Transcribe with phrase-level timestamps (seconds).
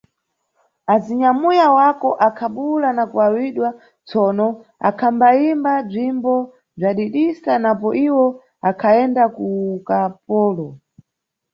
[0.93, 3.69] Azinyamuya wako akhabuwula na kuwawidwa,
[4.07, 4.47] tsono
[4.89, 6.33] akhambayimba bzimbo
[6.75, 8.25] bzadidisa napo iwo
[8.69, 9.43] akhayenda ku
[9.75, 10.67] ukapolo.